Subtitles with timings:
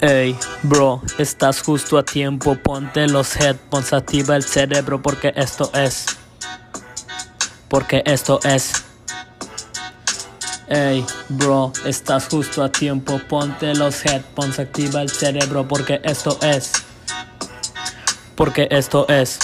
[0.00, 2.56] Ey, bro, estás justo a tiempo.
[2.62, 6.06] Ponte los headphones, activa el cerebro porque esto es.
[7.68, 8.84] Porque esto es.
[10.68, 13.20] Ey, bro, estás justo a tiempo.
[13.28, 16.70] Ponte los headphones, activa el cerebro porque esto es.
[18.36, 19.40] Porque esto es.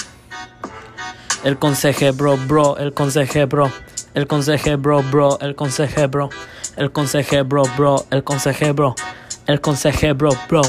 [1.42, 3.72] El conseje, bro, bro, el conseje, bro.
[4.14, 6.30] El conseje, bro, bro, el conseje, bro.
[6.76, 8.94] El conseje, bro, bro, el conseje, bro.
[8.94, 9.23] Bro,
[10.48, 10.62] bro.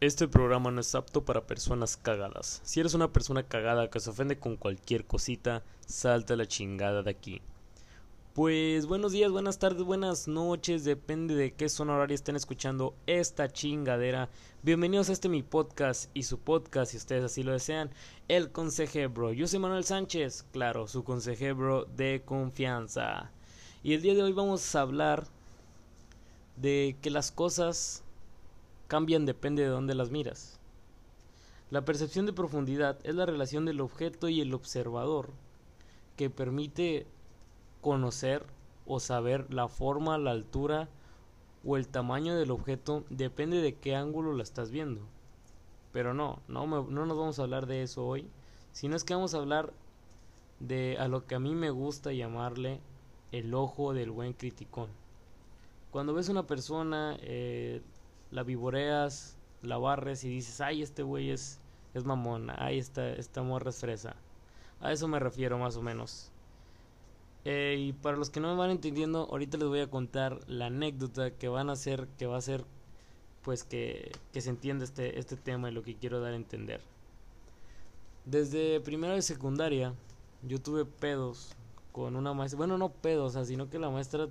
[0.00, 2.60] Este programa no es apto para personas cagadas.
[2.62, 7.10] Si eres una persona cagada que se ofende con cualquier cosita, salta la chingada de
[7.10, 7.42] aquí.
[8.34, 13.52] Pues buenos días, buenas tardes, buenas noches, depende de qué zona horaria estén escuchando esta
[13.52, 14.30] chingadera.
[14.62, 17.90] Bienvenidos a este mi podcast y su podcast, si ustedes así lo desean,
[18.28, 19.34] El Consejebro.
[19.34, 23.30] Yo soy Manuel Sánchez, claro, su consejebro de confianza.
[23.82, 25.26] Y el día de hoy vamos a hablar
[26.56, 28.02] de que las cosas
[28.88, 30.58] cambian depende de dónde las miras.
[31.68, 35.28] La percepción de profundidad es la relación del objeto y el observador
[36.16, 37.06] que permite
[37.82, 38.46] conocer
[38.86, 40.88] o saber la forma, la altura
[41.64, 45.02] o el tamaño del objeto depende de qué ángulo la estás viendo.
[45.92, 48.26] Pero no, no, no nos vamos a hablar de eso hoy,
[48.72, 49.74] sino es que vamos a hablar
[50.60, 52.80] de a lo que a mí me gusta llamarle
[53.32, 54.88] el ojo del buen criticón.
[55.90, 57.82] Cuando ves una persona, eh,
[58.30, 61.60] la vivoreas, la barres y dices, ay, este güey es,
[61.94, 64.16] es mamona, ay, esta, esta morra es fresa.
[64.80, 66.32] A eso me refiero más o menos.
[67.44, 70.66] Eh, y para los que no me van entendiendo, ahorita les voy a contar la
[70.66, 72.64] anécdota que van a hacer, que va a ser,
[73.42, 76.80] pues que, que se entienda este, este tema y lo que quiero dar a entender.
[78.24, 79.94] Desde primero de secundaria,
[80.42, 81.56] yo tuve pedos
[81.92, 84.28] con una maestra, bueno, no pedos, sino que la maestra,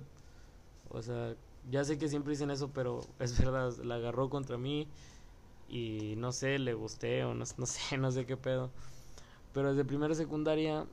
[0.90, 1.34] o sea,
[1.70, 4.88] ya sé que siempre dicen eso, pero es verdad, la agarró contra mí
[5.68, 8.70] y no sé, le gusté o no, no sé, no sé qué pedo.
[9.52, 10.86] Pero desde primero de secundaria,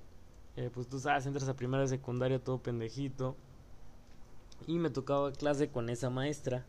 [0.56, 3.36] eh, pues tú sabes, entras a primera secundaria todo pendejito.
[4.68, 6.66] Y me tocaba clase con esa maestra.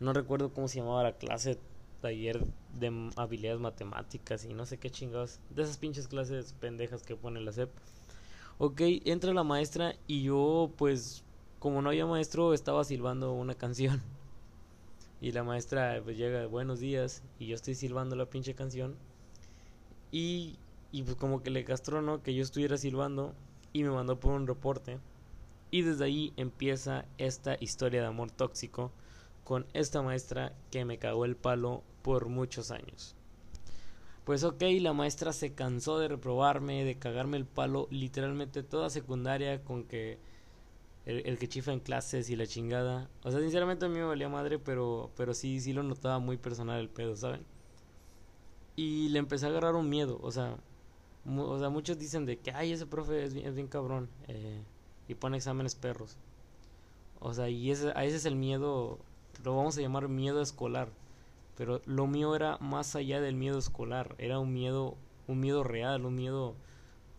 [0.00, 1.58] No recuerdo cómo se llamaba la clase,
[2.00, 2.44] taller
[2.78, 5.38] de habilidades matemáticas y no sé qué chingados.
[5.50, 7.70] De esas pinches clases pendejas que pone la SEP.
[8.58, 11.24] Ok, entra la maestra y yo pues
[11.64, 14.02] como no había maestro, estaba silbando una canción.
[15.22, 18.96] Y la maestra pues llega, buenos días, y yo estoy silbando la pinche canción.
[20.12, 20.58] Y,
[20.94, 22.22] y pues como que le castró, ¿no?
[22.22, 23.34] Que yo estuviera silbando
[23.72, 25.00] y me mandó por un reporte.
[25.72, 28.92] Y desde ahí empieza esta historia de amor tóxico
[29.42, 33.16] con esta maestra que me cagó el palo por muchos años.
[34.22, 39.64] Pues ok, la maestra se cansó de reprobarme, de cagarme el palo literalmente toda secundaria
[39.64, 40.20] con que
[41.06, 43.10] el, que chifla en clases y la chingada.
[43.24, 46.36] O sea, sinceramente a mí me valía madre, pero, pero sí, sí lo notaba muy
[46.36, 47.44] personal el pedo, ¿saben?
[48.76, 50.56] Y le empecé a agarrar un miedo, o sea,
[51.26, 54.60] o sea muchos dicen de que, ay, ese profe es bien, cabrón eh,
[55.08, 56.16] y pone exámenes perros.
[57.20, 58.98] O sea, y ese, ese es el miedo,
[59.42, 60.88] lo vamos a llamar miedo escolar.
[61.56, 64.96] Pero lo mío era más allá del miedo escolar, era un miedo,
[65.28, 66.56] un miedo real, un miedo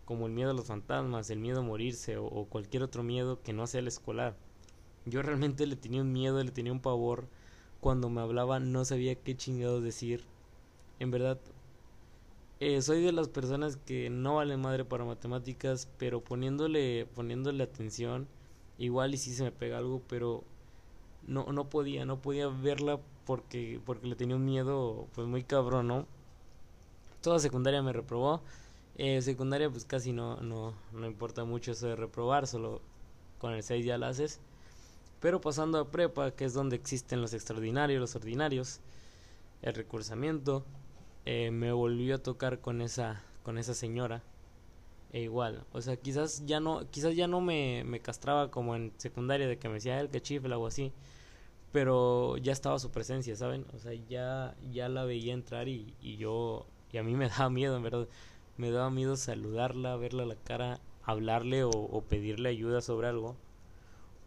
[0.06, 3.54] como el miedo a los fantasmas, el miedo a morirse o, cualquier otro miedo que
[3.54, 4.36] no sea el escolar.
[5.06, 7.28] Yo realmente le tenía un miedo, le tenía un pavor.
[7.82, 10.24] Cuando me hablaba no sabía qué chingados decir.
[11.00, 11.40] En verdad,
[12.60, 18.28] eh, soy de las personas que no vale madre para matemáticas, pero poniéndole, poniéndole atención,
[18.78, 20.44] igual y si se me pega algo, pero
[21.28, 25.88] no, no podía, no podía verla porque, porque le tenía un miedo pues muy cabrón,
[25.88, 26.08] ¿no?
[27.22, 28.42] Toda secundaria me reprobó
[28.98, 32.82] eh, secundaria pues casi no, no, no importa mucho eso de reprobar, solo
[33.40, 34.40] con el 6 ya lo haces.
[35.20, 38.80] Pero pasando a prepa, que es donde existen los extraordinarios, los ordinarios,
[39.62, 40.66] el recursamiento,
[41.25, 44.24] eh, me volvió a tocar con esa, con esa señora.
[45.12, 48.92] E igual, o sea, quizás ya no, quizás ya no me, me castraba como en
[48.98, 50.92] secundaria de que me decía el que chifla o así,
[51.72, 53.66] pero ya estaba su presencia, ¿saben?
[53.74, 57.50] O sea, ya, ya la veía entrar y, y yo, y a mí me daba
[57.50, 58.07] miedo, en verdad
[58.57, 63.36] me daba miedo saludarla, verla a la cara, hablarle o, pedirle ayuda sobre algo.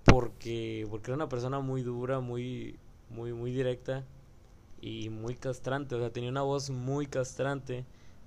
[0.04, 2.78] Porque, porque era una persona muy dura, muy,
[3.10, 4.04] muy, muy directa
[4.80, 5.94] y muy castrante.
[5.94, 7.84] O sea, tenía una voz muy castrante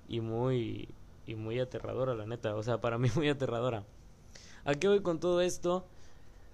[0.08, 0.88] y muy,
[1.26, 2.54] y muy aterradora, la neta.
[2.56, 3.84] O sea, para mí muy aterradora.
[4.64, 5.84] ¿A qué voy con todo esto?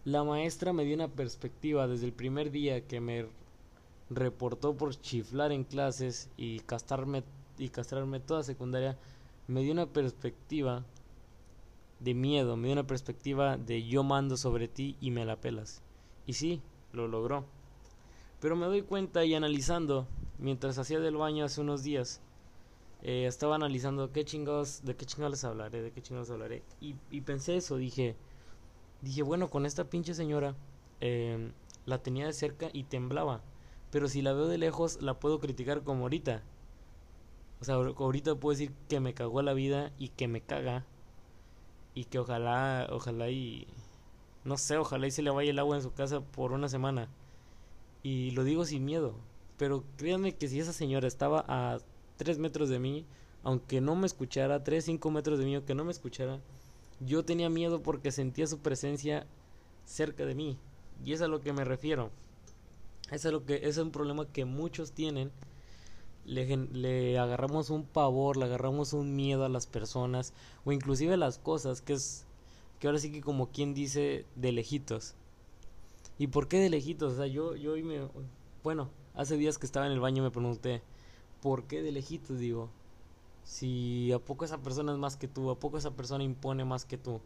[0.04, 3.26] La maestra me dio una perspectiva desde el primer día que me
[4.10, 7.24] reportó por chiflar en clases y castrarme
[7.58, 8.96] y castrarme toda secundaria
[9.48, 10.84] me dio una perspectiva
[12.00, 15.82] de miedo, me dio una perspectiva de yo mando sobre ti y me la pelas.
[16.26, 16.60] Y sí,
[16.92, 17.46] lo logró.
[18.40, 20.06] Pero me doy cuenta y analizando,
[20.38, 22.20] mientras hacía del baño hace unos días,
[23.02, 26.62] eh, estaba analizando qué chingados, de qué chingados hablaré, de qué chingados hablaré.
[26.80, 28.16] Y, y pensé eso, dije,
[29.02, 30.54] dije, bueno, con esta pinche señora
[31.00, 31.52] eh,
[31.86, 33.42] la tenía de cerca y temblaba.
[33.90, 36.42] Pero si la veo de lejos, la puedo criticar como ahorita.
[37.60, 40.84] O sea, ahorita puedo decir que me cagó la vida y que me caga.
[41.94, 43.66] Y que ojalá, ojalá y...
[44.44, 47.08] No sé, ojalá y se le vaya el agua en su casa por una semana.
[48.08, 49.16] Y lo digo sin miedo.
[49.58, 51.78] Pero créanme que si esa señora estaba a
[52.16, 53.04] 3 metros de mí,
[53.42, 56.40] aunque no me escuchara, 3, 5 metros de mí, aunque no me escuchara,
[57.00, 59.26] yo tenía miedo porque sentía su presencia
[59.84, 60.56] cerca de mí.
[61.04, 62.10] Y es a lo que me refiero.
[63.10, 65.30] Es a lo que es un problema que muchos tienen.
[66.24, 70.32] Le, le agarramos un pavor, le agarramos un miedo a las personas
[70.64, 72.24] o inclusive a las cosas, que es
[72.80, 75.14] que ahora sí que como quien dice de lejitos.
[76.18, 77.14] ¿Y por qué de lejitos?
[77.14, 78.08] O sea, yo yo me
[78.64, 80.82] bueno, hace días que estaba en el baño me pregunté,
[81.40, 82.70] ¿por qué de lejitos digo?
[83.44, 86.84] Si a poco esa persona es más que tú, a poco esa persona impone más
[86.84, 87.20] que tú.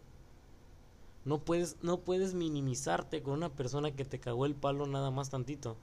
[1.25, 5.31] No puedes, no puedes minimizarte con una persona que te cagó el palo nada más
[5.31, 5.77] tantito.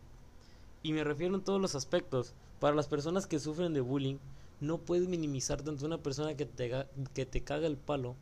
[0.84, 2.36] Y me refiero en todos los aspectos.
[2.60, 4.18] Para las personas que sufren de bullying,
[4.60, 8.16] no puedes minimizarte ante una persona que te, que te caga el palo,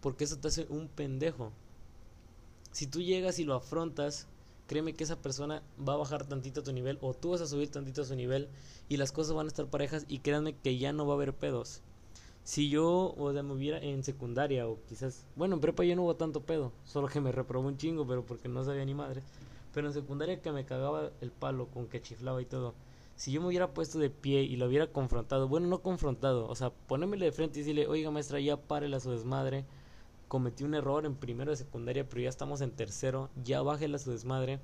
[0.00, 1.52] porque eso te hace un pendejo.
[2.72, 4.26] Si tú llegas y lo afrontas,
[4.66, 7.46] créeme que esa persona va a bajar tantito a tu nivel o tú vas a
[7.46, 8.48] subir tantito a su nivel
[8.88, 11.34] y las cosas van a estar parejas y créanme que ya no va a haber
[11.34, 11.82] pedos.
[12.44, 16.04] Si yo o sea, me hubiera en secundaria o quizás, bueno, en prepa yo no
[16.04, 19.22] hubo tanto pedo, solo que me reprobó un chingo, pero porque no sabía ni madre.
[19.74, 22.74] Pero en secundaria que me cagaba el palo con que chiflaba y todo.
[23.16, 26.54] Si yo me hubiera puesto de pie y lo hubiera confrontado, bueno, no confrontado, o
[26.54, 29.64] sea, ponérmele de frente y decirle, oiga maestra, ya párele a su desmadre,
[30.28, 33.98] cometí un error en primero de secundaria, pero ya estamos en tercero, ya bájela a
[33.98, 34.60] su desmadre.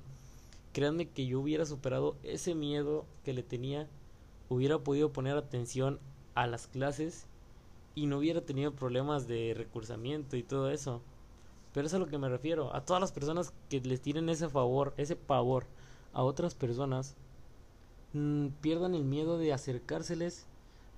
[0.73, 3.89] Créanme que yo hubiera superado ese miedo que le tenía,
[4.49, 5.99] hubiera podido poner atención
[6.35, 7.27] a las clases
[7.95, 11.01] y no hubiera tenido problemas de recursamiento y todo eso.
[11.73, 12.73] Pero eso es a lo que me refiero.
[12.75, 15.65] A todas las personas que les tienen ese favor, ese pavor
[16.13, 17.15] a otras personas,
[18.13, 20.45] mmm, pierdan el miedo de acercárseles,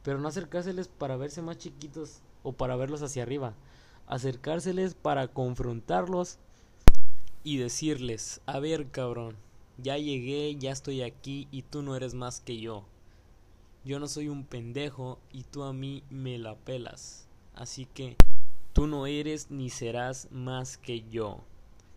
[0.03, 3.53] pero no acercárseles para verse más chiquitos o para verlos hacia arriba,
[4.07, 6.39] acercárseles para confrontarlos
[7.43, 9.35] y decirles, a ver cabrón,
[9.77, 12.85] ya llegué, ya estoy aquí y tú no eres más que yo.
[13.85, 17.27] Yo no soy un pendejo y tú a mí me la pelas.
[17.53, 18.17] Así que
[18.73, 21.43] tú no eres ni serás más que yo.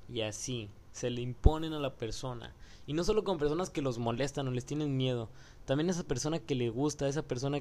[0.08, 2.54] Y así, se le imponen a la persona.
[2.86, 5.28] Y no solo con personas que los molestan o les tienen miedo,
[5.64, 7.60] también esa persona que le gusta, esa persona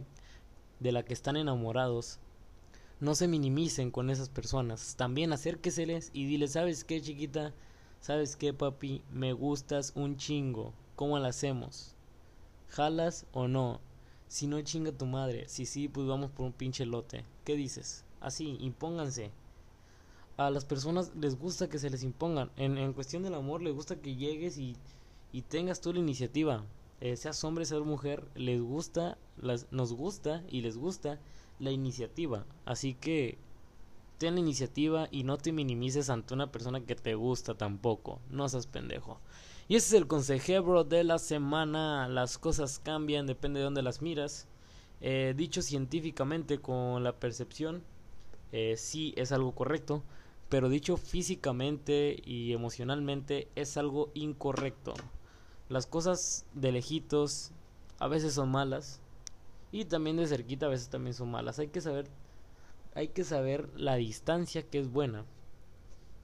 [0.79, 2.19] de la que están enamorados,
[2.99, 4.95] no se minimicen con esas personas.
[4.95, 7.53] También acérqueseles y dile, ¿sabes qué, chiquita?
[8.01, 9.03] ¿Sabes qué, papi?
[9.11, 10.73] Me gustas un chingo.
[10.95, 11.95] ¿Cómo la hacemos?
[12.67, 13.79] ¿Jalas o no?
[14.27, 15.47] Si no, chinga tu madre.
[15.47, 17.25] Si sí, pues vamos por un pinche lote.
[17.45, 18.03] ¿Qué dices?
[18.19, 19.31] Así, impónganse.
[20.37, 22.51] A las personas les gusta que se les impongan.
[22.57, 24.75] En, en cuestión del amor, les gusta que llegues y,
[25.31, 26.65] y tengas tú la iniciativa.
[27.01, 31.19] Eh, seas hombre, seas mujer, les gusta, las, nos gusta y les gusta
[31.59, 32.45] la iniciativa.
[32.66, 33.37] Así que
[34.18, 38.19] ten la iniciativa y no te minimices ante una persona que te gusta tampoco.
[38.30, 39.19] No seas pendejo.
[39.68, 42.07] Y ese es el consejero de la semana.
[42.07, 44.47] Las cosas cambian, depende de dónde las miras.
[45.01, 47.83] Eh, dicho científicamente con la percepción,
[48.51, 50.04] eh, sí es algo correcto.
[50.49, 54.95] Pero dicho físicamente y emocionalmente es algo incorrecto.
[55.69, 57.51] Las cosas de lejitos
[57.99, 58.99] a veces son malas,
[59.71, 61.59] y también de cerquita a veces también son malas.
[61.59, 62.07] Hay que saber
[62.95, 65.26] hay que saber la distancia que es buena.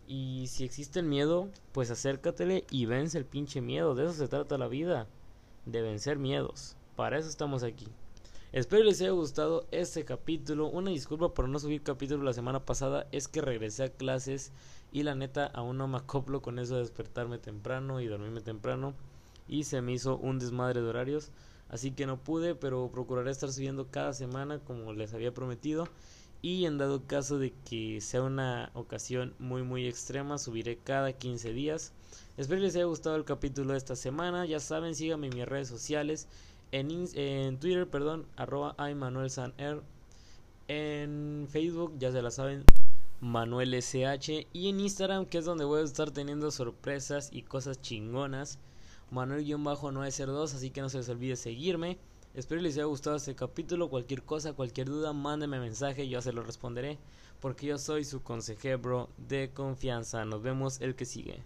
[0.07, 3.95] Y si existe el miedo, pues acércatele y vence el pinche miedo.
[3.95, 5.07] De eso se trata la vida,
[5.65, 6.75] de vencer miedos.
[6.95, 7.87] Para eso estamos aquí.
[8.51, 10.67] Espero les haya gustado este capítulo.
[10.67, 13.07] Una disculpa por no subir capítulo la semana pasada.
[13.11, 14.51] Es que regresé a clases
[14.91, 18.93] y la neta aún no me acoplo con eso de despertarme temprano y dormirme temprano.
[19.47, 21.31] Y se me hizo un desmadre de horarios.
[21.69, 25.87] Así que no pude, pero procuraré estar subiendo cada semana como les había prometido.
[26.41, 31.53] Y en dado caso de que sea una ocasión muy muy extrema, subiré cada 15
[31.53, 31.91] días.
[32.37, 34.45] Espero les haya gustado el capítulo de esta semana.
[34.45, 36.27] Ya saben, síganme en mis redes sociales.
[36.71, 38.75] En, en Twitter, perdón, arroba.
[40.67, 42.63] En Facebook, ya se la saben,
[43.21, 44.47] Manuel SH.
[44.53, 48.59] Y en Instagram, que es donde voy a estar teniendo sorpresas y cosas chingonas.
[49.11, 51.97] Manuel-902, así que no se les olvide seguirme.
[52.33, 53.89] Espero les haya gustado este capítulo.
[53.89, 56.97] Cualquier cosa, cualquier duda, mándeme mensaje, yo se lo responderé.
[57.39, 60.25] Porque yo soy su consejero de confianza.
[60.25, 61.43] Nos vemos el que sigue.